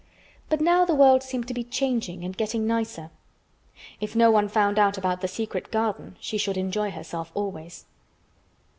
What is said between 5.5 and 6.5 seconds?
garden, she